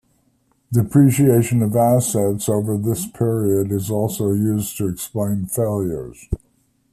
Depreciation 0.73 1.61
of 1.61 1.75
assets 1.75 2.49
over 2.49 2.75
this 2.75 3.05
period 3.05 3.71
is 3.71 3.91
also 3.91 4.31
used 4.31 4.75
to 4.77 4.87
explain 4.87 5.45
failures. 5.45 6.27